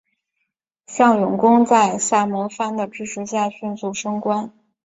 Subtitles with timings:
[0.87, 4.51] 向永功在萨摩藩的支持下迅速升官。